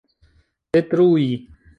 [0.73, 1.29] detrui